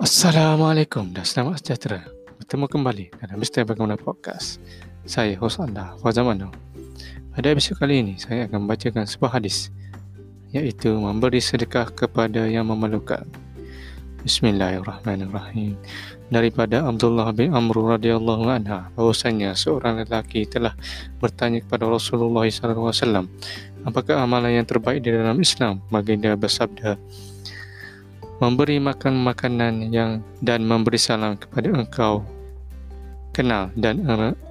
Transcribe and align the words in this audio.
Assalamualaikum 0.00 1.12
dan 1.12 1.28
selamat 1.28 1.60
sejahtera. 1.60 2.00
Bertemu 2.40 2.72
kembali 2.72 3.20
dalam 3.20 3.36
Mr. 3.36 3.68
Bagaimana 3.68 4.00
Podcast. 4.00 4.56
Saya 5.04 5.36
host 5.36 5.60
anda, 5.60 5.92
Fazal 6.00 6.24
Mano. 6.24 6.48
Pada 7.36 7.52
episod 7.52 7.76
kali 7.76 8.00
ini, 8.00 8.16
saya 8.16 8.48
akan 8.48 8.64
membacakan 8.64 9.04
sebuah 9.04 9.36
hadis 9.36 9.68
iaitu 10.56 10.96
memberi 10.96 11.36
sedekah 11.36 11.92
kepada 11.92 12.48
yang 12.48 12.72
memerlukan. 12.72 13.28
Bismillahirrahmanirrahim. 14.24 15.76
Daripada 16.32 16.88
Abdullah 16.88 17.28
bin 17.36 17.52
Amr 17.52 18.00
radhiyallahu 18.00 18.48
anha 18.48 18.88
bahwasanya 18.96 19.52
seorang 19.52 20.00
lelaki 20.00 20.48
telah 20.48 20.72
bertanya 21.20 21.60
kepada 21.60 21.84
Rasulullah 21.84 22.48
SAW 22.48 23.28
apakah 23.84 24.16
amalan 24.24 24.60
yang 24.60 24.66
terbaik 24.68 25.04
di 25.04 25.12
dalam 25.12 25.40
Islam? 25.40 25.84
Baginda 25.92 26.32
bersabda, 26.36 26.96
memberi 28.40 28.80
makan 28.80 29.20
makanan 29.20 29.92
yang 29.92 30.24
dan 30.40 30.64
memberi 30.64 30.96
salam 30.96 31.36
kepada 31.36 31.76
engkau 31.76 32.24
kenal 33.36 33.68
dan 33.76 34.00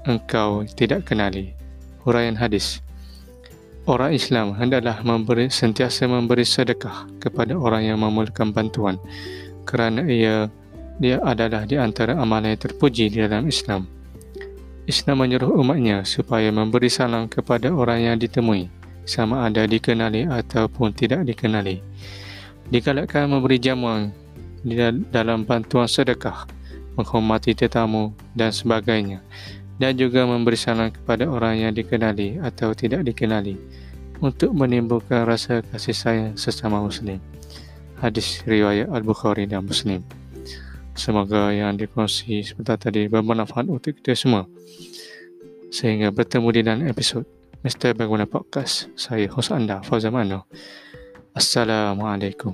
engkau 0.05 0.61
tidak 0.77 1.09
kenali. 1.09 1.57
Huraian 2.05 2.37
hadis. 2.37 2.85
Orang 3.89 4.13
Islam 4.13 4.53
hendaklah 4.53 5.01
memberi 5.01 5.49
sentiasa 5.49 6.05
memberi 6.05 6.45
sedekah 6.45 7.09
kepada 7.17 7.57
orang 7.57 7.89
yang 7.89 7.97
memerlukan 7.97 8.53
bantuan 8.53 9.01
kerana 9.65 10.05
ia 10.05 10.53
dia 11.01 11.17
adalah 11.25 11.65
di 11.65 11.73
antara 11.73 12.13
amalan 12.13 12.53
yang 12.53 12.61
terpuji 12.61 13.09
di 13.09 13.25
dalam 13.25 13.49
Islam. 13.49 13.89
Islam 14.85 15.25
menyuruh 15.25 15.57
umatnya 15.57 16.05
supaya 16.05 16.53
memberi 16.53 16.93
salam 16.93 17.25
kepada 17.25 17.73
orang 17.73 18.05
yang 18.05 18.15
ditemui 18.21 18.69
sama 19.09 19.49
ada 19.49 19.65
dikenali 19.65 20.29
ataupun 20.29 20.93
tidak 20.93 21.25
dikenali 21.25 21.81
digalakkan 22.69 23.29
memberi 23.29 23.57
jamuan 23.57 24.13
dalam 25.09 25.45
bantuan 25.45 25.89
sedekah, 25.89 26.45
menghormati 26.97 27.57
tetamu 27.57 28.13
dan 28.37 28.53
sebagainya 28.53 29.21
dan 29.79 29.95
juga 29.95 30.27
memberi 30.27 30.59
salam 30.59 30.91
kepada 30.91 31.25
orang 31.25 31.63
yang 31.63 31.71
dikenali 31.71 32.37
atau 32.43 32.75
tidak 32.75 33.07
dikenali 33.07 33.55
untuk 34.19 34.51
menimbulkan 34.51 35.23
rasa 35.23 35.63
kasih 35.71 35.95
sayang 35.95 36.33
sesama 36.35 36.83
Muslim. 36.83 37.17
Hadis 38.03 38.43
riwayat 38.43 38.91
Al-Bukhari 38.91 39.47
dan 39.47 39.63
Muslim. 39.63 40.03
Semoga 40.99 41.55
yang 41.55 41.79
dikongsi 41.79 42.43
sebentar 42.43 42.75
tadi 42.75 43.07
bermanfaat 43.07 43.71
untuk 43.71 43.95
kita 43.95 44.11
semua. 44.19 44.43
Sehingga 45.71 46.11
bertemu 46.11 46.47
di 46.51 46.61
dalam 46.63 46.83
episod 46.83 47.23
Mr. 47.63 47.95
Bagaimana 47.95 48.27
Podcast. 48.27 48.91
Saya 48.99 49.31
host 49.31 49.55
anda, 49.55 49.79
Fauzan 49.79 50.11
Mano. 50.11 50.43
Assalamualaikum. 51.39 52.51